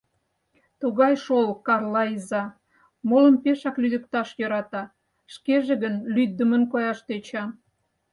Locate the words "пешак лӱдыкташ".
3.43-4.29